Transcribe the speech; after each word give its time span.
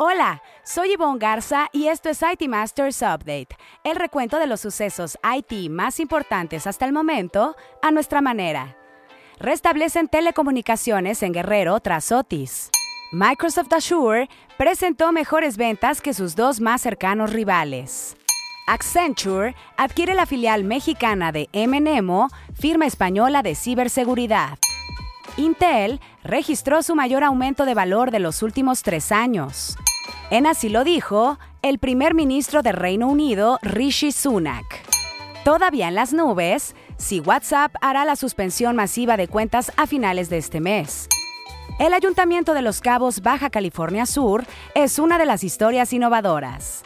Hola, 0.00 0.44
soy 0.62 0.92
Yvonne 0.92 1.18
Garza 1.18 1.70
y 1.72 1.88
esto 1.88 2.08
es 2.08 2.22
IT 2.22 2.48
Masters 2.48 3.02
Update, 3.02 3.48
el 3.82 3.96
recuento 3.96 4.38
de 4.38 4.46
los 4.46 4.60
sucesos 4.60 5.18
IT 5.24 5.68
más 5.70 5.98
importantes 5.98 6.68
hasta 6.68 6.84
el 6.84 6.92
momento 6.92 7.56
a 7.82 7.90
nuestra 7.90 8.20
manera. 8.20 8.76
Restablecen 9.40 10.06
telecomunicaciones 10.06 11.24
en 11.24 11.32
Guerrero 11.32 11.80
tras 11.80 12.12
Otis. 12.12 12.70
Microsoft 13.10 13.72
Azure 13.72 14.28
presentó 14.56 15.10
mejores 15.10 15.56
ventas 15.56 16.00
que 16.00 16.14
sus 16.14 16.36
dos 16.36 16.60
más 16.60 16.80
cercanos 16.80 17.32
rivales. 17.32 18.16
Accenture 18.68 19.56
adquiere 19.76 20.14
la 20.14 20.26
filial 20.26 20.62
mexicana 20.62 21.32
de 21.32 21.48
MNEMO, 21.52 22.28
firma 22.54 22.86
española 22.86 23.42
de 23.42 23.56
ciberseguridad. 23.56 24.58
Intel 25.36 26.00
registró 26.22 26.82
su 26.82 26.94
mayor 26.94 27.24
aumento 27.24 27.64
de 27.64 27.74
valor 27.74 28.12
de 28.12 28.18
los 28.20 28.42
últimos 28.42 28.82
tres 28.82 29.10
años. 29.10 29.76
En 30.30 30.46
así 30.46 30.68
lo 30.68 30.84
dijo 30.84 31.38
el 31.62 31.78
primer 31.78 32.12
ministro 32.12 32.60
del 32.62 32.74
Reino 32.74 33.08
Unido, 33.08 33.58
Rishi 33.62 34.12
Sunak. 34.12 34.64
Todavía 35.42 35.88
en 35.88 35.94
las 35.94 36.12
nubes, 36.12 36.76
si 36.98 37.20
WhatsApp 37.20 37.74
hará 37.80 38.04
la 38.04 38.14
suspensión 38.14 38.76
masiva 38.76 39.16
de 39.16 39.26
cuentas 39.26 39.72
a 39.78 39.86
finales 39.86 40.28
de 40.28 40.36
este 40.36 40.60
mes. 40.60 41.08
El 41.78 41.94
Ayuntamiento 41.94 42.52
de 42.52 42.60
Los 42.60 42.82
Cabos, 42.82 43.22
Baja 43.22 43.48
California 43.48 44.04
Sur, 44.04 44.44
es 44.74 44.98
una 44.98 45.16
de 45.18 45.24
las 45.24 45.44
historias 45.44 45.94
innovadoras. 45.94 46.82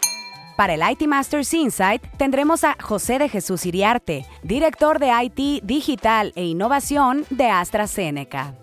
Para 0.56 0.74
el 0.74 0.83
IT 0.88 1.09
Masters 1.09 1.52
Insight 1.52 2.02
tendremos 2.19 2.62
a 2.62 2.77
José 2.80 3.19
de 3.19 3.28
Jesús 3.28 3.66
Iriarte, 3.66 4.24
director 4.45 5.00
de 5.00 5.11
IT 5.20 5.64
Digital 5.64 6.33
e 6.36 6.45
Innovación 6.45 7.24
de 7.30 7.48
AstraZeneca. 7.48 8.55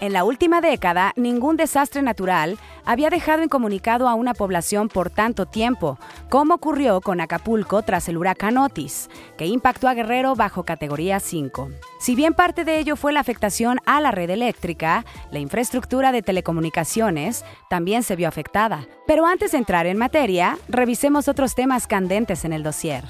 En 0.00 0.12
la 0.12 0.24
última 0.24 0.60
década, 0.60 1.12
ningún 1.16 1.56
desastre 1.56 2.02
natural 2.02 2.58
había 2.84 3.08
dejado 3.08 3.42
incomunicado 3.42 4.08
a 4.08 4.14
una 4.14 4.34
población 4.34 4.88
por 4.88 5.08
tanto 5.08 5.46
tiempo, 5.46 5.98
como 6.28 6.54
ocurrió 6.54 7.00
con 7.00 7.20
Acapulco 7.20 7.82
tras 7.82 8.08
el 8.08 8.18
huracán 8.18 8.58
Otis, 8.58 9.08
que 9.38 9.46
impactó 9.46 9.88
a 9.88 9.94
Guerrero 9.94 10.34
bajo 10.34 10.64
categoría 10.64 11.20
5. 11.20 11.70
Si 12.00 12.14
bien 12.14 12.34
parte 12.34 12.64
de 12.64 12.78
ello 12.78 12.96
fue 12.96 13.12
la 13.12 13.20
afectación 13.20 13.78
a 13.86 14.00
la 14.00 14.10
red 14.10 14.28
eléctrica, 14.28 15.06
la 15.30 15.38
infraestructura 15.38 16.12
de 16.12 16.22
telecomunicaciones 16.22 17.44
también 17.70 18.02
se 18.02 18.16
vio 18.16 18.28
afectada. 18.28 18.86
Pero 19.06 19.24
antes 19.26 19.52
de 19.52 19.58
entrar 19.58 19.86
en 19.86 19.96
materia, 19.96 20.58
revisemos 20.68 21.28
otros 21.28 21.54
temas 21.54 21.86
candentes 21.86 22.44
en 22.44 22.52
el 22.52 22.62
dossier. 22.62 23.04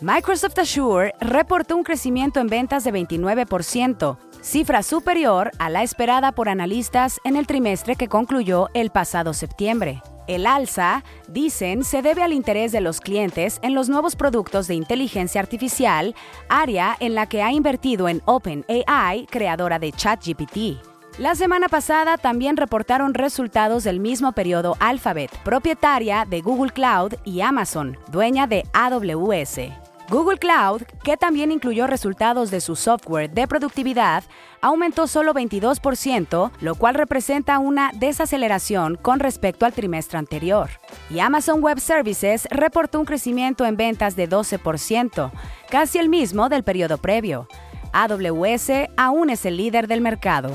Microsoft 0.00 0.58
Azure 0.58 1.14
reportó 1.20 1.76
un 1.76 1.84
crecimiento 1.84 2.40
en 2.40 2.48
ventas 2.48 2.82
de 2.82 2.92
29%, 2.92 4.16
cifra 4.42 4.82
superior 4.82 5.50
a 5.58 5.70
la 5.70 5.82
esperada 5.82 6.32
por 6.32 6.48
analistas 6.48 7.20
en 7.24 7.36
el 7.36 7.46
trimestre 7.46 7.96
que 7.96 8.08
concluyó 8.08 8.68
el 8.74 8.90
pasado 8.90 9.32
septiembre. 9.32 10.02
El 10.26 10.46
alza, 10.46 11.02
dicen, 11.28 11.84
se 11.84 12.02
debe 12.02 12.22
al 12.22 12.32
interés 12.32 12.70
de 12.72 12.80
los 12.80 13.00
clientes 13.00 13.58
en 13.62 13.74
los 13.74 13.88
nuevos 13.88 14.14
productos 14.14 14.68
de 14.68 14.74
inteligencia 14.74 15.40
artificial, 15.40 16.14
área 16.48 16.96
en 17.00 17.14
la 17.14 17.26
que 17.26 17.42
ha 17.42 17.52
invertido 17.52 18.08
en 18.08 18.22
OpenAI, 18.24 19.26
creadora 19.26 19.78
de 19.78 19.92
ChatGPT. 19.92 20.80
La 21.18 21.34
semana 21.34 21.68
pasada 21.68 22.16
también 22.16 22.56
reportaron 22.56 23.14
resultados 23.14 23.84
del 23.84 24.00
mismo 24.00 24.32
periodo 24.32 24.76
Alphabet, 24.80 25.30
propietaria 25.44 26.24
de 26.28 26.40
Google 26.40 26.72
Cloud, 26.72 27.14
y 27.24 27.42
Amazon, 27.42 27.98
dueña 28.10 28.46
de 28.46 28.64
AWS. 28.72 29.81
Google 30.12 30.36
Cloud, 30.36 30.82
que 31.02 31.16
también 31.16 31.50
incluyó 31.50 31.86
resultados 31.86 32.50
de 32.50 32.60
su 32.60 32.76
software 32.76 33.30
de 33.30 33.48
productividad, 33.48 34.24
aumentó 34.60 35.06
solo 35.06 35.32
22%, 35.32 36.50
lo 36.60 36.74
cual 36.74 36.96
representa 36.96 37.58
una 37.58 37.92
desaceleración 37.94 38.96
con 38.96 39.20
respecto 39.20 39.64
al 39.64 39.72
trimestre 39.72 40.18
anterior. 40.18 40.68
Y 41.08 41.20
Amazon 41.20 41.62
Web 41.62 41.80
Services 41.80 42.46
reportó 42.50 43.00
un 43.00 43.06
crecimiento 43.06 43.64
en 43.64 43.78
ventas 43.78 44.14
de 44.14 44.28
12%, 44.28 45.32
casi 45.70 45.96
el 45.96 46.10
mismo 46.10 46.50
del 46.50 46.62
periodo 46.62 46.98
previo. 46.98 47.48
AWS 47.94 48.90
aún 48.98 49.30
es 49.30 49.46
el 49.46 49.56
líder 49.56 49.88
del 49.88 50.02
mercado. 50.02 50.50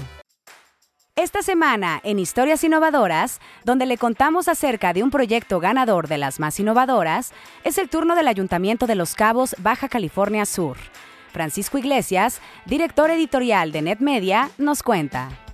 Esta 1.18 1.42
semana, 1.42 2.00
en 2.04 2.20
Historias 2.20 2.64
Innovadoras, 2.64 3.42
donde 3.64 3.88
le 3.88 3.98
contamos 3.98 4.48
acerca 4.48 4.94
de 4.94 5.02
un 5.02 5.10
proyecto 5.10 5.60
ganador 5.60 6.08
de 6.08 6.20
las 6.20 6.40
más 6.40 6.60
innovadoras, 6.60 7.34
es 7.64 7.80
el 7.80 7.90
turno 7.90 8.14
del 8.14 8.28
Ayuntamiento 8.28 8.86
de 8.86 8.94
Los 8.94 9.16
Cabos, 9.16 9.56
Baja 9.58 9.90
California 9.90 10.46
Sur. 10.46 10.78
Francisco 11.34 11.80
Iglesias, 11.80 12.40
director 12.68 13.10
editorial 13.10 13.72
de 13.72 13.82
NetMedia, 13.82 14.52
nos 14.60 14.84
cuenta. 14.84 15.47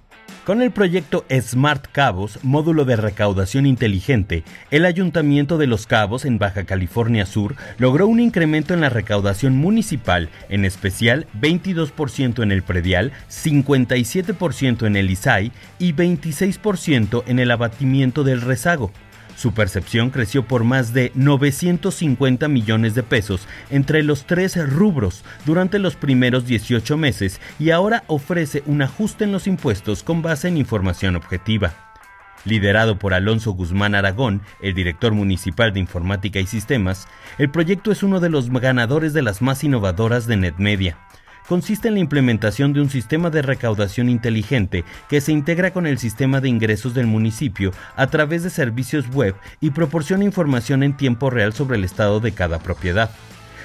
Con 0.45 0.61
el 0.61 0.71
proyecto 0.71 1.23
Smart 1.31 1.87
Cabos, 1.93 2.39
módulo 2.43 2.83
de 2.83 2.97
recaudación 2.97 3.65
inteligente, 3.65 4.43
el 4.71 4.83
Ayuntamiento 4.83 5.57
de 5.57 5.67
Los 5.67 5.87
Cabos 5.87 6.25
en 6.25 6.37
Baja 6.37 6.65
California 6.65 7.25
Sur 7.25 7.55
logró 7.77 8.07
un 8.07 8.19
incremento 8.19 8.73
en 8.73 8.81
la 8.81 8.89
recaudación 8.89 9.55
municipal, 9.55 10.27
en 10.49 10.65
especial 10.65 11.27
22% 11.39 12.43
en 12.43 12.51
el 12.51 12.61
predial, 12.61 13.13
57% 13.29 14.85
en 14.85 14.97
el 14.97 15.11
ISAI 15.11 15.53
y 15.79 15.93
26% 15.93 17.23
en 17.25 17.39
el 17.39 17.49
abatimiento 17.49 18.25
del 18.25 18.41
rezago. 18.41 18.91
Su 19.35 19.53
percepción 19.53 20.09
creció 20.09 20.47
por 20.47 20.63
más 20.63 20.93
de 20.93 21.11
950 21.15 22.47
millones 22.47 22.95
de 22.95 23.03
pesos 23.03 23.47
entre 23.69 24.03
los 24.03 24.25
tres 24.25 24.55
rubros 24.69 25.23
durante 25.45 25.79
los 25.79 25.95
primeros 25.95 26.45
18 26.45 26.97
meses 26.97 27.41
y 27.59 27.71
ahora 27.71 28.03
ofrece 28.07 28.63
un 28.65 28.81
ajuste 28.81 29.23
en 29.23 29.31
los 29.31 29.47
impuestos 29.47 30.03
con 30.03 30.21
base 30.21 30.47
en 30.47 30.57
información 30.57 31.15
objetiva. 31.15 31.73
Liderado 32.45 32.99
por 32.99 33.13
Alonso 33.13 33.51
Guzmán 33.51 33.95
Aragón, 33.95 34.41
el 34.61 34.73
director 34.73 35.13
municipal 35.13 35.71
de 35.71 35.79
Informática 35.79 36.39
y 36.39 36.45
Sistemas, 36.45 37.07
el 37.37 37.49
proyecto 37.49 37.91
es 37.91 38.03
uno 38.03 38.19
de 38.19 38.29
los 38.29 38.49
ganadores 38.49 39.13
de 39.13 39.21
las 39.21 39.41
más 39.41 39.63
innovadoras 39.63 40.27
de 40.27 40.35
NetMedia 40.35 40.97
consiste 41.47 41.87
en 41.87 41.95
la 41.95 41.99
implementación 41.99 42.73
de 42.73 42.81
un 42.81 42.89
sistema 42.89 43.29
de 43.29 43.41
recaudación 43.41 44.09
inteligente 44.09 44.83
que 45.09 45.21
se 45.21 45.31
integra 45.31 45.71
con 45.71 45.87
el 45.87 45.97
sistema 45.97 46.41
de 46.41 46.49
ingresos 46.49 46.93
del 46.93 47.07
municipio 47.07 47.71
a 47.95 48.07
través 48.07 48.43
de 48.43 48.49
servicios 48.49 49.09
web 49.09 49.35
y 49.61 49.71
proporciona 49.71 50.23
información 50.23 50.83
en 50.83 50.97
tiempo 50.97 51.29
real 51.29 51.53
sobre 51.53 51.77
el 51.77 51.83
estado 51.83 52.19
de 52.19 52.31
cada 52.31 52.59
propiedad. 52.59 53.11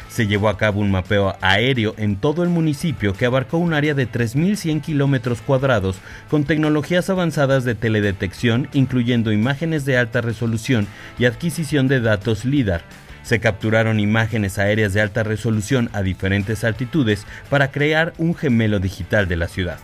Se 0.09 0.27
llevó 0.27 0.49
a 0.49 0.56
cabo 0.56 0.81
un 0.81 0.91
mapeo 0.91 1.37
aéreo 1.41 1.94
en 1.99 2.16
todo 2.16 2.43
el 2.43 2.49
municipio 2.49 3.12
que 3.12 3.27
abarcó 3.27 3.59
un 3.59 3.75
área 3.75 3.95
de 3.95 4.10
3.100 4.10 4.81
kilómetros 4.81 5.43
cuadrados 5.43 5.99
con 6.31 6.45
tecnologías 6.45 7.10
avanzadas 7.10 7.65
de 7.65 7.75
teledetección, 7.75 8.69
incluyendo 8.72 9.33
imágenes 9.33 9.84
de 9.84 9.99
alta 9.99 10.21
resolución 10.21 10.87
y 11.19 11.27
adquisición 11.27 11.89
de 11.89 12.00
datos 12.00 12.45
LIDAR, 12.45 12.83
se 13.28 13.41
capturaron 13.41 14.00
imágenes 14.00 14.59
aéreas 14.59 14.94
de 14.94 15.03
alta 15.03 15.22
resolución 15.22 15.91
a 15.93 16.00
diferentes 16.00 16.65
altitudes 16.65 17.27
para 17.50 17.71
crear 17.71 18.15
un 18.16 18.34
gemelo 18.34 18.81
digital 18.81 19.28
de 19.28 19.37
la 19.37 19.49
ciudad. 19.49 19.78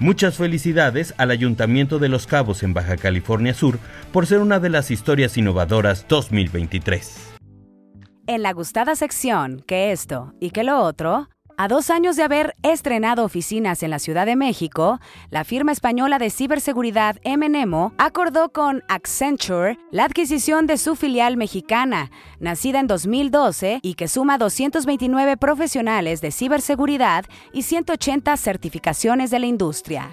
Muchas 0.00 0.38
felicidades 0.38 1.12
al 1.18 1.30
Ayuntamiento 1.30 1.98
de 1.98 2.08
Los 2.08 2.26
Cabos 2.26 2.62
en 2.62 2.72
Baja 2.72 2.96
California 2.96 3.52
Sur 3.52 3.78
por 4.10 4.26
ser 4.26 4.38
una 4.38 4.58
de 4.58 4.70
las 4.70 4.90
historias 4.90 5.36
innovadoras 5.36 6.06
2023. 6.08 7.34
En 8.26 8.42
la 8.42 8.54
gustada 8.54 8.96
sección, 8.96 9.62
que 9.66 9.92
esto 9.92 10.32
y 10.40 10.50
que 10.50 10.64
lo 10.64 10.80
otro, 10.80 11.28
a 11.58 11.66
dos 11.66 11.90
años 11.90 12.14
de 12.14 12.22
haber 12.22 12.54
estrenado 12.62 13.24
oficinas 13.24 13.82
en 13.82 13.90
la 13.90 13.98
Ciudad 13.98 14.26
de 14.26 14.36
México, 14.36 15.00
la 15.28 15.42
firma 15.42 15.72
española 15.72 16.20
de 16.20 16.30
ciberseguridad 16.30 17.16
MNEMO 17.24 17.94
acordó 17.98 18.52
con 18.52 18.84
Accenture 18.86 19.76
la 19.90 20.04
adquisición 20.04 20.68
de 20.68 20.78
su 20.78 20.94
filial 20.94 21.36
mexicana, 21.36 22.12
nacida 22.38 22.78
en 22.78 22.86
2012 22.86 23.80
y 23.82 23.94
que 23.94 24.06
suma 24.06 24.38
229 24.38 25.36
profesionales 25.36 26.20
de 26.20 26.30
ciberseguridad 26.30 27.24
y 27.52 27.62
180 27.62 28.36
certificaciones 28.36 29.32
de 29.32 29.40
la 29.40 29.46
industria. 29.46 30.12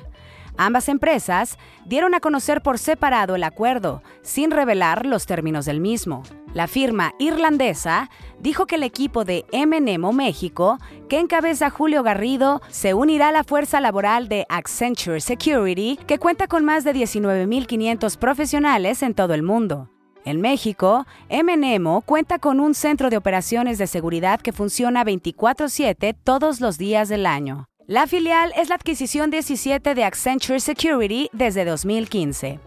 Ambas 0.58 0.88
empresas 0.88 1.58
dieron 1.86 2.16
a 2.16 2.20
conocer 2.20 2.62
por 2.62 2.80
separado 2.80 3.36
el 3.36 3.44
acuerdo, 3.44 4.02
sin 4.22 4.52
revelar 4.52 5.06
los 5.06 5.26
términos 5.26 5.66
del 5.66 5.82
mismo. 5.82 6.24
La 6.54 6.68
firma 6.68 7.14
irlandesa 7.20 8.10
dijo 8.40 8.66
que 8.66 8.76
el 8.76 8.84
equipo 8.84 9.26
de 9.26 9.46
MNEMO 9.52 10.14
México, 10.14 10.80
que 11.10 11.20
encabeza 11.20 11.70
Julio 11.70 12.04
Garrido, 12.04 12.62
se 12.70 12.94
unirá 12.94 13.30
a 13.30 13.34
la 13.34 13.44
fuerza 13.44 13.82
laboral 13.82 14.30
de 14.30 14.46
Accenture 14.48 15.20
Security, 15.20 16.00
que 16.08 16.20
cuenta 16.20 16.48
con 16.48 16.64
más 16.64 16.86
de 16.86 16.94
19.500 16.94 18.18
profesionales 18.18 19.04
en 19.04 19.14
todo 19.14 19.34
el 19.34 19.44
mundo. 19.44 19.90
En 20.24 20.40
México, 20.40 21.06
MNEMO 21.30 22.02
cuenta 22.02 22.40
con 22.40 22.62
un 22.62 22.74
centro 22.74 23.10
de 23.10 23.18
operaciones 23.18 23.78
de 23.78 23.88
seguridad 23.88 24.40
que 24.40 24.54
funciona 24.54 25.04
24/7 25.04 26.16
todos 26.24 26.62
los 26.62 26.78
días 26.78 27.10
del 27.10 27.26
año. 27.26 27.68
La 27.88 28.08
filial 28.08 28.52
es 28.58 28.70
la 28.70 28.76
adquisición 28.76 29.30
17 29.30 29.94
de 29.94 30.04
Accenture 30.04 30.60
Security 30.60 31.30
desde 31.34 31.66
2015. 31.66 32.60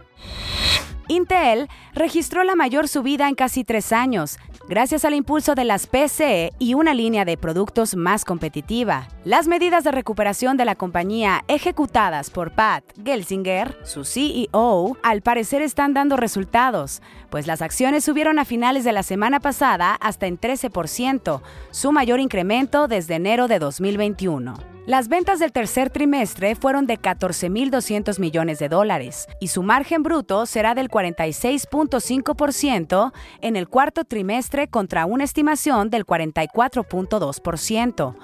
Intel 1.08 1.68
registró 1.92 2.44
la 2.44 2.54
mayor 2.54 2.86
subida 2.86 3.28
en 3.28 3.34
casi 3.34 3.64
tres 3.64 3.92
años, 3.92 4.38
gracias 4.68 5.04
al 5.04 5.14
impulso 5.14 5.56
de 5.56 5.64
las 5.64 5.88
PC 5.88 6.52
y 6.60 6.74
una 6.74 6.94
línea 6.94 7.24
de 7.24 7.36
productos 7.36 7.96
más 7.96 8.24
competitiva. 8.24 9.08
Las 9.24 9.48
medidas 9.48 9.82
de 9.82 9.90
recuperación 9.90 10.56
de 10.56 10.66
la 10.66 10.76
compañía 10.76 11.42
ejecutadas 11.48 12.30
por 12.30 12.52
Pat 12.52 12.84
Gelsinger, 13.04 13.76
su 13.82 14.04
CEO, 14.04 14.96
al 15.02 15.22
parecer 15.22 15.62
están 15.62 15.94
dando 15.94 16.16
resultados, 16.16 17.02
pues 17.28 17.48
las 17.48 17.60
acciones 17.60 18.04
subieron 18.04 18.38
a 18.38 18.44
finales 18.44 18.84
de 18.84 18.92
la 18.92 19.02
semana 19.02 19.40
pasada 19.40 19.94
hasta 19.94 20.28
en 20.28 20.38
13%, 20.38 21.42
su 21.72 21.90
mayor 21.90 22.20
incremento 22.20 22.86
desde 22.86 23.16
enero 23.16 23.48
de 23.48 23.58
2021. 23.58 24.77
Las 24.88 25.08
ventas 25.08 25.38
del 25.38 25.52
tercer 25.52 25.90
trimestre 25.90 26.54
fueron 26.54 26.86
de 26.86 26.98
14.200 26.98 28.18
millones 28.18 28.58
de 28.58 28.70
dólares 28.70 29.26
y 29.38 29.48
su 29.48 29.62
margen 29.62 30.02
bruto 30.02 30.46
será 30.46 30.74
del 30.74 30.88
46.5% 30.88 33.12
en 33.42 33.56
el 33.56 33.68
cuarto 33.68 34.04
trimestre 34.04 34.68
contra 34.68 35.04
una 35.04 35.24
estimación 35.24 35.90
del 35.90 36.06
44.2%. 36.06 38.16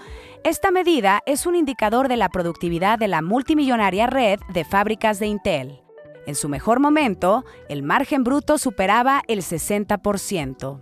Esta 0.42 0.70
medida 0.70 1.20
es 1.26 1.44
un 1.44 1.54
indicador 1.54 2.08
de 2.08 2.16
la 2.16 2.30
productividad 2.30 2.98
de 2.98 3.08
la 3.08 3.20
multimillonaria 3.20 4.06
red 4.06 4.40
de 4.54 4.64
fábricas 4.64 5.18
de 5.18 5.26
Intel. 5.26 5.82
En 6.26 6.34
su 6.34 6.48
mejor 6.48 6.80
momento, 6.80 7.44
el 7.68 7.82
margen 7.82 8.24
bruto 8.24 8.56
superaba 8.56 9.20
el 9.28 9.40
60%. 9.40 10.80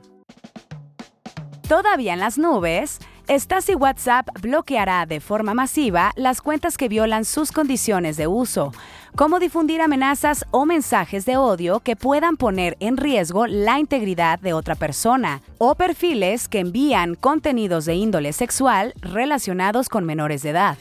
Todavía 1.66 2.12
en 2.12 2.20
las 2.20 2.38
nubes, 2.38 3.00
Stasi 3.38 3.74
WhatsApp 3.74 4.28
bloqueará 4.42 5.06
de 5.06 5.18
forma 5.18 5.54
masiva 5.54 6.12
las 6.16 6.42
cuentas 6.42 6.76
que 6.76 6.90
violan 6.90 7.24
sus 7.24 7.50
condiciones 7.50 8.18
de 8.18 8.26
uso, 8.26 8.72
como 9.16 9.38
difundir 9.38 9.80
amenazas 9.80 10.44
o 10.50 10.66
mensajes 10.66 11.24
de 11.24 11.38
odio 11.38 11.80
que 11.80 11.96
puedan 11.96 12.36
poner 12.36 12.76
en 12.78 12.98
riesgo 12.98 13.46
la 13.46 13.78
integridad 13.78 14.38
de 14.38 14.52
otra 14.52 14.74
persona, 14.74 15.40
o 15.56 15.76
perfiles 15.76 16.46
que 16.46 16.58
envían 16.58 17.14
contenidos 17.14 17.86
de 17.86 17.94
índole 17.94 18.34
sexual 18.34 18.92
relacionados 19.00 19.88
con 19.88 20.04
menores 20.04 20.42
de 20.42 20.50
edad. 20.50 20.76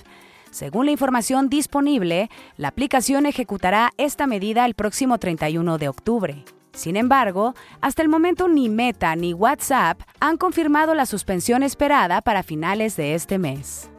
Según 0.50 0.88
la 0.88 0.92
información 0.92 1.48
disponible, 1.48 2.30
la 2.58 2.68
aplicación 2.68 3.28
ejecutará 3.28 3.92
esta 3.96 4.28
medida 4.28 4.66
el 4.66 4.74
próximo 4.74 5.20
31 5.20 5.78
de 5.78 5.88
octubre. 5.88 6.44
Sin 6.74 6.96
embargo, 6.96 7.54
hasta 7.82 8.02
el 8.02 8.10
momento 8.10 8.48
ni 8.48 8.70
Meta 8.70 9.16
ni 9.16 9.34
WhatsApp 9.34 10.02
han 10.20 10.38
confirmado 10.38 10.94
la 10.94 11.06
suspensión 11.06 11.64
esperada 11.64 12.22
para 12.22 12.44
finales 12.44 12.96
de 12.96 13.16
este 13.16 13.38
mes. 13.38 13.90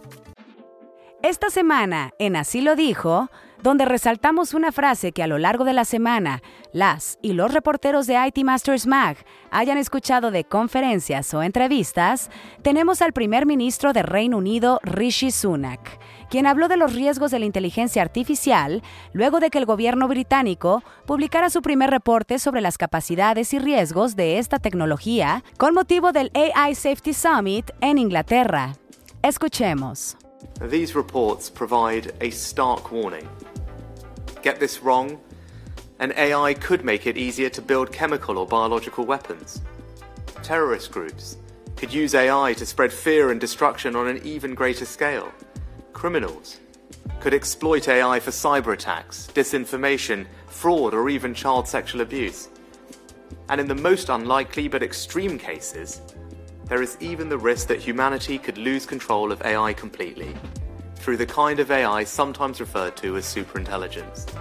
Esta 1.22 1.50
semana, 1.50 2.10
en 2.18 2.34
Así 2.34 2.62
lo 2.62 2.74
dijo, 2.74 3.28
donde 3.62 3.84
resaltamos 3.84 4.54
una 4.54 4.72
frase 4.72 5.12
que 5.12 5.22
a 5.22 5.26
lo 5.26 5.38
largo 5.38 5.64
de 5.64 5.72
la 5.72 5.84
semana 5.84 6.42
las 6.72 7.18
y 7.22 7.32
los 7.32 7.52
reporteros 7.52 8.06
de 8.06 8.16
IT 8.26 8.44
Masters 8.44 8.86
Mag 8.86 9.16
hayan 9.50 9.78
escuchado 9.78 10.30
de 10.30 10.44
conferencias 10.44 11.32
o 11.34 11.42
entrevistas, 11.42 12.30
tenemos 12.62 13.02
al 13.02 13.12
primer 13.12 13.46
ministro 13.46 13.92
de 13.92 14.02
Reino 14.02 14.38
Unido, 14.38 14.80
Rishi 14.82 15.30
Sunak, 15.30 15.98
quien 16.28 16.46
habló 16.46 16.68
de 16.68 16.76
los 16.76 16.94
riesgos 16.94 17.30
de 17.30 17.38
la 17.38 17.46
inteligencia 17.46 18.02
artificial 18.02 18.82
luego 19.12 19.38
de 19.38 19.50
que 19.50 19.58
el 19.58 19.66
gobierno 19.66 20.08
británico 20.08 20.82
publicara 21.06 21.50
su 21.50 21.62
primer 21.62 21.90
reporte 21.90 22.38
sobre 22.38 22.60
las 22.60 22.78
capacidades 22.78 23.52
y 23.54 23.58
riesgos 23.58 24.16
de 24.16 24.38
esta 24.38 24.58
tecnología 24.58 25.44
con 25.58 25.74
motivo 25.74 26.12
del 26.12 26.30
AI 26.34 26.74
Safety 26.74 27.12
Summit 27.12 27.70
en 27.80 27.98
Inglaterra. 27.98 28.74
Escuchemos. 29.22 30.16
Get 34.42 34.58
this 34.58 34.82
wrong, 34.82 35.20
and 36.00 36.12
AI 36.16 36.54
could 36.54 36.84
make 36.84 37.06
it 37.06 37.16
easier 37.16 37.48
to 37.50 37.62
build 37.62 37.92
chemical 37.92 38.38
or 38.38 38.46
biological 38.46 39.04
weapons. 39.04 39.62
Terrorist 40.42 40.90
groups 40.90 41.36
could 41.76 41.94
use 41.94 42.14
AI 42.16 42.52
to 42.54 42.66
spread 42.66 42.92
fear 42.92 43.30
and 43.30 43.40
destruction 43.40 43.94
on 43.94 44.08
an 44.08 44.20
even 44.24 44.54
greater 44.54 44.84
scale. 44.84 45.32
Criminals 45.92 46.58
could 47.20 47.34
exploit 47.34 47.86
AI 47.86 48.18
for 48.18 48.32
cyber 48.32 48.72
attacks, 48.72 49.28
disinformation, 49.32 50.26
fraud, 50.48 50.92
or 50.92 51.08
even 51.08 51.34
child 51.34 51.68
sexual 51.68 52.00
abuse. 52.00 52.48
And 53.48 53.60
in 53.60 53.68
the 53.68 53.76
most 53.76 54.08
unlikely 54.08 54.66
but 54.66 54.82
extreme 54.82 55.38
cases, 55.38 56.02
there 56.64 56.82
is 56.82 56.96
even 57.00 57.28
the 57.28 57.38
risk 57.38 57.68
that 57.68 57.78
humanity 57.78 58.38
could 58.38 58.58
lose 58.58 58.86
control 58.86 59.30
of 59.30 59.42
AI 59.42 59.72
completely 59.72 60.34
through 61.02 61.16
the 61.16 61.26
kind 61.26 61.58
of 61.58 61.72
AI 61.72 62.04
sometimes 62.04 62.60
referred 62.60 62.96
to 62.96 63.16
as 63.16 63.24
superintelligence. 63.24 64.32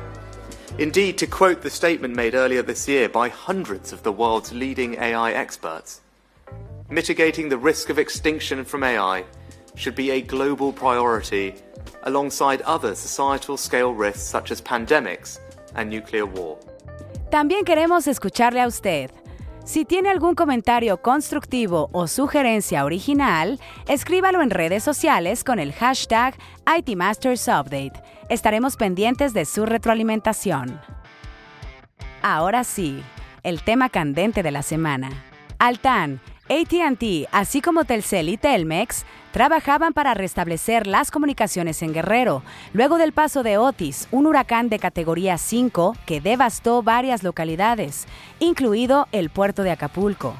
Indeed, 0.78 1.18
to 1.18 1.28
quote 1.28 1.62
the 1.62 1.69
statement 1.72 2.16
made 2.16 2.36
earlier 2.36 2.62
this 2.62 2.88
year 2.88 3.10
by 3.10 3.30
hundreds 3.30 3.92
of 3.92 4.04
the 4.04 4.12
world's 4.12 4.54
leading 4.54 4.94
AI 4.96 5.31
experts, 5.31 6.02
mitigating 6.90 7.50
the 7.50 7.58
risk 7.58 7.90
of 7.90 7.98
extinction 7.98 8.63
from 8.63 8.84
AI 8.84 9.25
should 9.75 9.96
be 9.96 10.12
a 10.12 10.22
global 10.22 10.72
priority 10.72 11.56
alongside 12.04 12.62
other 12.62 12.94
societal 12.94 13.57
scale 13.57 13.94
risks 13.94 14.22
such 14.22 14.52
as 14.52 14.62
pandemics 14.62 15.40
and 15.75 15.90
nuclear 15.90 16.28
war. 16.28 16.60
También 17.31 17.66
queremos 17.66 18.07
escucharle 18.07 18.62
a 18.62 18.68
usted. 18.68 19.12
Si 19.63 19.86
tiene 19.86 20.10
algún 20.10 20.34
comentario 20.34 21.02
constructivo 21.02 21.90
o 21.92 22.08
sugerencia 22.08 22.84
original, 22.84 23.60
escríbalo 23.88 24.42
en 24.42 24.50
redes 24.50 24.84
sociales 24.84 25.44
con 25.44 25.60
el 25.60 25.72
hashtag 25.72 26.36
ITMastersUpdate. 26.78 27.94
Estaremos 28.30 28.75
pendientes 28.75 29.34
de 29.34 29.46
su 29.46 29.68
retroalimentación. 29.68 30.81
Ahora 32.24 32.63
sí, 32.63 33.04
el 33.44 33.62
tema 33.62 33.90
candente 33.90 34.42
de 34.42 34.52
la 34.52 34.63
semana. 34.63 35.10
Altan, 35.60 36.22
ATT, 36.51 37.30
así 37.31 37.62
como 37.62 37.86
Telcel 37.86 38.27
y 38.27 38.36
Telmex, 38.36 39.06
trabajaban 39.31 39.94
para 39.94 40.13
restablecer 40.13 40.86
las 40.86 41.09
comunicaciones 41.09 41.81
en 41.81 41.94
Guerrero, 41.94 42.44
luego 42.74 42.98
del 42.98 43.13
paso 43.13 43.42
de 43.42 43.57
Otis, 43.57 44.09
un 44.12 44.27
huracán 44.27 44.68
de 44.68 44.77
categoría 44.77 45.38
5 45.38 45.95
que 46.06 46.19
devastó 46.19 46.83
varias 46.83 47.24
localidades, 47.24 48.06
incluido 48.39 49.07
el 49.13 49.30
puerto 49.30 49.63
de 49.63 49.71
Acapulco. 49.71 50.36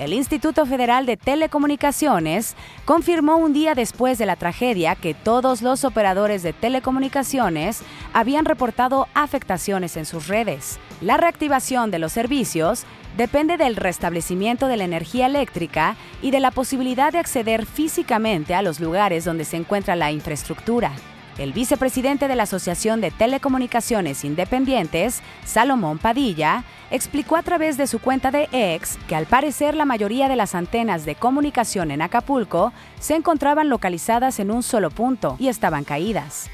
El 0.00 0.14
Instituto 0.14 0.64
Federal 0.64 1.04
de 1.04 1.18
Telecomunicaciones 1.18 2.56
confirmó 2.86 3.36
un 3.36 3.52
día 3.52 3.74
después 3.74 4.16
de 4.16 4.24
la 4.24 4.36
tragedia 4.36 4.94
que 4.94 5.12
todos 5.12 5.60
los 5.60 5.84
operadores 5.84 6.42
de 6.42 6.54
telecomunicaciones 6.54 7.82
habían 8.14 8.46
reportado 8.46 9.08
afectaciones 9.12 9.98
en 9.98 10.06
sus 10.06 10.26
redes. 10.26 10.78
La 11.02 11.18
reactivación 11.18 11.90
de 11.90 11.98
los 11.98 12.12
servicios 12.12 12.84
depende 13.18 13.58
del 13.58 13.76
restablecimiento 13.76 14.68
de 14.68 14.78
la 14.78 14.84
energía 14.84 15.26
eléctrica 15.26 15.96
y 16.22 16.30
de 16.30 16.40
la 16.40 16.50
posibilidad 16.50 17.12
de 17.12 17.18
acceder 17.18 17.66
físicamente 17.66 18.54
a 18.54 18.62
los 18.62 18.80
lugares 18.80 19.26
donde 19.26 19.44
se 19.44 19.58
encuentra 19.58 19.96
la 19.96 20.12
infraestructura. 20.12 20.92
El 21.36 21.52
vicepresidente 21.52 22.26
de 22.26 22.36
la 22.36 22.42
Asociación 22.44 23.00
de 23.00 23.10
Telecomunicaciones 23.10 24.24
Independientes, 24.24 25.22
Salomón 25.44 25.98
Padilla, 25.98 26.64
explicó 26.90 27.36
a 27.36 27.42
través 27.42 27.76
de 27.76 27.86
su 27.86 27.98
cuenta 28.00 28.30
de 28.30 28.48
X 28.52 28.98
que 29.08 29.16
al 29.16 29.26
parecer 29.26 29.74
la 29.74 29.84
mayoría 29.84 30.28
de 30.28 30.36
las 30.36 30.54
antenas 30.54 31.04
de 31.04 31.14
comunicación 31.14 31.90
en 31.90 32.02
Acapulco 32.02 32.72
se 32.98 33.16
encontraban 33.16 33.68
localizadas 33.68 34.40
en 34.40 34.50
un 34.50 34.62
solo 34.62 34.90
punto 34.90 35.36
y 35.38 35.48
estaban 35.48 35.84
caídas. 35.84 36.50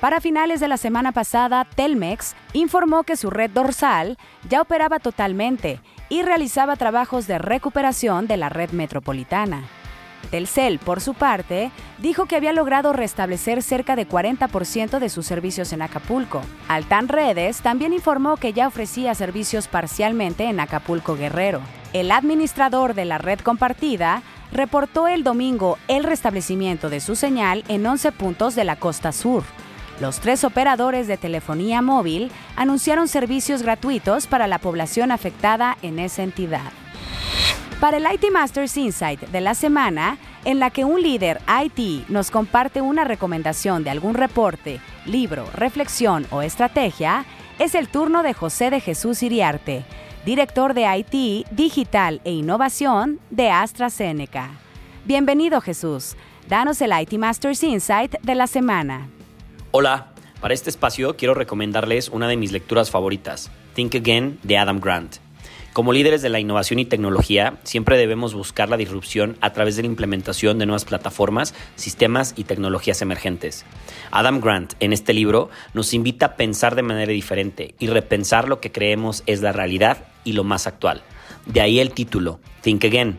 Para 0.00 0.20
finales 0.20 0.60
de 0.60 0.68
la 0.68 0.76
semana 0.76 1.12
pasada, 1.12 1.64
Telmex 1.64 2.34
informó 2.52 3.04
que 3.04 3.16
su 3.16 3.30
red 3.30 3.50
dorsal 3.50 4.18
ya 4.48 4.60
operaba 4.60 4.98
totalmente 4.98 5.80
y 6.08 6.22
realizaba 6.22 6.76
trabajos 6.76 7.26
de 7.26 7.38
recuperación 7.38 8.26
de 8.26 8.36
la 8.36 8.50
red 8.50 8.70
metropolitana. 8.70 9.64
Telcel, 10.24 10.78
por 10.78 11.00
su 11.00 11.14
parte, 11.14 11.70
dijo 11.98 12.26
que 12.26 12.36
había 12.36 12.52
logrado 12.52 12.92
restablecer 12.92 13.62
cerca 13.62 13.96
de 13.96 14.08
40% 14.08 14.98
de 14.98 15.08
sus 15.08 15.26
servicios 15.26 15.72
en 15.72 15.82
Acapulco. 15.82 16.42
Altan 16.68 17.08
Redes 17.08 17.60
también 17.60 17.92
informó 17.92 18.36
que 18.36 18.52
ya 18.52 18.66
ofrecía 18.66 19.14
servicios 19.14 19.68
parcialmente 19.68 20.44
en 20.44 20.60
Acapulco 20.60 21.16
Guerrero. 21.16 21.60
El 21.92 22.10
administrador 22.10 22.94
de 22.94 23.04
la 23.04 23.18
red 23.18 23.38
compartida 23.40 24.22
reportó 24.52 25.08
el 25.08 25.24
domingo 25.24 25.78
el 25.88 26.04
restablecimiento 26.04 26.90
de 26.90 27.00
su 27.00 27.16
señal 27.16 27.64
en 27.68 27.86
11 27.86 28.12
puntos 28.12 28.54
de 28.54 28.64
la 28.64 28.76
costa 28.76 29.12
sur. 29.12 29.44
Los 30.00 30.18
tres 30.18 30.42
operadores 30.42 31.06
de 31.06 31.16
telefonía 31.16 31.82
móvil 31.82 32.32
anunciaron 32.56 33.06
servicios 33.06 33.62
gratuitos 33.62 34.26
para 34.26 34.48
la 34.48 34.58
población 34.58 35.12
afectada 35.12 35.76
en 35.82 36.00
esa 36.00 36.24
entidad. 36.24 36.72
Para 37.84 37.98
el 37.98 38.06
IT 38.10 38.32
Masters 38.32 38.78
Insight 38.78 39.20
de 39.28 39.42
la 39.42 39.54
semana, 39.54 40.16
en 40.46 40.58
la 40.58 40.70
que 40.70 40.86
un 40.86 41.02
líder 41.02 41.42
IT 41.46 42.08
nos 42.08 42.30
comparte 42.30 42.80
una 42.80 43.04
recomendación 43.04 43.84
de 43.84 43.90
algún 43.90 44.14
reporte, 44.14 44.80
libro, 45.04 45.46
reflexión 45.52 46.26
o 46.30 46.40
estrategia, 46.40 47.26
es 47.58 47.74
el 47.74 47.88
turno 47.88 48.22
de 48.22 48.32
José 48.32 48.70
de 48.70 48.80
Jesús 48.80 49.22
Iriarte, 49.22 49.84
director 50.24 50.72
de 50.72 50.86
IT, 50.96 51.46
Digital 51.50 52.22
e 52.24 52.32
Innovación 52.32 53.20
de 53.28 53.50
AstraZeneca. 53.50 54.52
Bienvenido 55.04 55.60
Jesús, 55.60 56.16
danos 56.48 56.80
el 56.80 56.98
IT 56.98 57.12
Masters 57.18 57.62
Insight 57.62 58.14
de 58.22 58.34
la 58.34 58.46
semana. 58.46 59.08
Hola, 59.72 60.14
para 60.40 60.54
este 60.54 60.70
espacio 60.70 61.18
quiero 61.18 61.34
recomendarles 61.34 62.08
una 62.08 62.28
de 62.28 62.38
mis 62.38 62.50
lecturas 62.50 62.90
favoritas, 62.90 63.50
Think 63.74 63.96
Again 63.96 64.38
de 64.42 64.56
Adam 64.56 64.80
Grant 64.80 65.23
Como 65.74 65.92
líderes 65.92 66.22
de 66.22 66.28
la 66.28 66.38
innovación 66.38 66.78
y 66.78 66.84
tecnología, 66.84 67.58
siempre 67.64 67.98
debemos 67.98 68.32
buscar 68.32 68.68
la 68.68 68.76
disrupción 68.76 69.36
a 69.40 69.52
través 69.52 69.74
de 69.74 69.82
la 69.82 69.88
implementación 69.88 70.56
de 70.56 70.66
nuevas 70.66 70.84
plataformas, 70.84 71.52
sistemas 71.74 72.32
y 72.36 72.44
tecnologías 72.44 73.02
emergentes. 73.02 73.64
Adam 74.12 74.40
Grant, 74.40 74.74
en 74.78 74.92
este 74.92 75.12
libro, 75.12 75.50
nos 75.72 75.92
invita 75.92 76.26
a 76.26 76.36
pensar 76.36 76.76
de 76.76 76.84
manera 76.84 77.10
diferente 77.10 77.74
y 77.80 77.88
repensar 77.88 78.46
lo 78.46 78.60
que 78.60 78.70
creemos 78.70 79.24
es 79.26 79.42
la 79.42 79.50
realidad 79.50 80.06
y 80.22 80.34
lo 80.34 80.44
más 80.44 80.68
actual. 80.68 81.02
De 81.44 81.60
ahí 81.60 81.80
el 81.80 81.90
título, 81.90 82.38
Think 82.60 82.84
Again. 82.84 83.18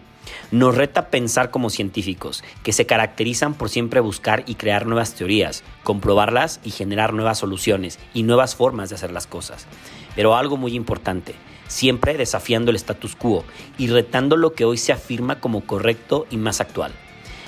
Nos 0.51 0.75
reta 0.75 1.01
a 1.01 1.09
pensar 1.09 1.51
como 1.51 1.69
científicos, 1.69 2.41
que 2.63 2.71
se 2.71 2.85
caracterizan 2.85 3.55
por 3.55 3.69
siempre 3.69 4.00
buscar 4.00 4.45
y 4.47 4.55
crear 4.55 4.85
nuevas 4.85 5.13
teorías, 5.13 5.65
comprobarlas 5.83 6.62
y 6.63 6.71
generar 6.71 7.13
nuevas 7.13 7.38
soluciones 7.38 8.00
y 8.13 8.24
nuevas 8.24 8.55
formas 8.55 8.88
de 8.88 8.95
hacer 8.95 9.12
las 9.12 9.27
cosas. 9.27 9.67
Pero 10.15 10.38
algo 10.38 10.55
muy 10.55 10.74
importante, 10.74 11.35
siempre 11.67 12.17
desafiando 12.17 12.72
el 12.72 12.77
status 12.77 13.15
quo 13.15 13.43
y 13.77 13.88
retando 13.88 14.38
lo 14.38 14.53
que 14.53 14.65
hoy 14.65 14.77
se 14.77 14.91
afirma 14.91 15.39
como 15.39 15.62
correcto 15.62 16.27
y 16.29 16.38
más 16.38 16.62
actual. 16.62 16.91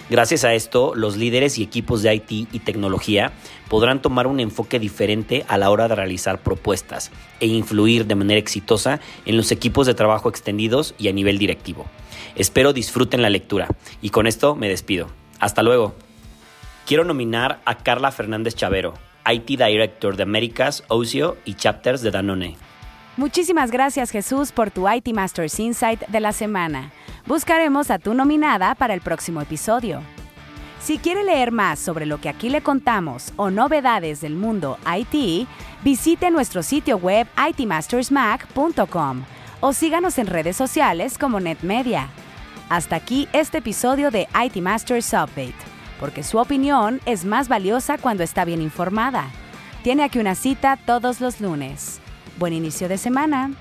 Gracias 0.09 0.45
a 0.45 0.53
esto, 0.53 0.95
los 0.95 1.17
líderes 1.17 1.57
y 1.57 1.63
equipos 1.63 2.01
de 2.01 2.15
IT 2.15 2.31
y 2.53 2.59
tecnología 2.59 3.33
podrán 3.67 4.01
tomar 4.01 4.25
un 4.25 4.39
enfoque 4.39 4.79
diferente 4.79 5.43
a 5.49 5.57
la 5.57 5.69
hora 5.69 5.89
de 5.89 5.95
realizar 5.95 6.39
propuestas 6.39 7.11
e 7.41 7.47
influir 7.47 8.05
de 8.05 8.15
manera 8.15 8.39
exitosa 8.39 9.01
en 9.25 9.35
los 9.35 9.51
equipos 9.51 9.85
de 9.85 9.95
trabajo 9.95 10.29
extendidos 10.29 10.95
y 10.97 11.09
a 11.09 11.13
nivel 11.13 11.37
directivo. 11.37 11.85
Espero 12.35 12.71
disfruten 12.71 13.21
la 13.21 13.29
lectura 13.29 13.67
y 14.01 14.11
con 14.11 14.27
esto 14.27 14.55
me 14.55 14.69
despido. 14.69 15.09
Hasta 15.39 15.61
luego. 15.61 15.93
Quiero 16.85 17.03
nominar 17.03 17.59
a 17.65 17.79
Carla 17.79 18.13
Fernández 18.13 18.55
Chavero, 18.55 18.93
IT 19.29 19.45
Director 19.45 20.15
de 20.15 20.23
Américas, 20.23 20.85
Ocio 20.87 21.35
y 21.43 21.55
Chapters 21.55 22.01
de 22.01 22.11
Danone. 22.11 22.55
Muchísimas 23.17 23.71
gracias 23.71 24.11
Jesús 24.11 24.51
por 24.51 24.69
tu 24.69 24.87
IT 24.87 25.07
Masters 25.11 25.59
Insight 25.59 26.01
de 26.07 26.19
la 26.19 26.31
semana. 26.31 26.91
Buscaremos 27.25 27.89
a 27.89 27.97
tu 27.97 28.13
nominada 28.13 28.75
para 28.75 28.93
el 28.93 29.01
próximo 29.01 29.41
episodio. 29.41 30.01
Si 30.79 30.99
quiere 30.99 31.23
leer 31.23 31.51
más 31.51 31.79
sobre 31.79 32.05
lo 32.05 32.21
que 32.21 32.29
aquí 32.29 32.49
le 32.49 32.61
contamos 32.61 33.33
o 33.35 33.49
novedades 33.49 34.21
del 34.21 34.35
mundo 34.35 34.77
IT, 34.85 35.47
visite 35.83 36.29
nuestro 36.29 36.61
sitio 36.61 36.97
web 36.97 37.27
itmastersmac.com 37.49 39.23
o 39.61 39.73
síganos 39.73 40.19
en 40.19 40.27
redes 40.27 40.55
sociales 40.55 41.17
como 41.17 41.39
NetMedia. 41.39 42.09
Hasta 42.69 42.97
aquí 42.97 43.27
este 43.33 43.57
episodio 43.57 44.11
de 44.11 44.27
IT 44.45 44.57
Masters 44.57 45.11
Update, 45.13 45.55
porque 45.99 46.21
su 46.21 46.37
opinión 46.37 47.01
es 47.07 47.25
más 47.25 47.47
valiosa 47.47 47.97
cuando 47.97 48.21
está 48.21 48.45
bien 48.45 48.61
informada. 48.61 49.25
Tiene 49.81 50.03
aquí 50.03 50.19
una 50.19 50.35
cita 50.35 50.77
todos 50.85 51.19
los 51.19 51.41
lunes. 51.41 51.99
Buen 52.37 52.53
inicio 52.53 52.87
de 52.87 52.97
semana. 52.97 53.51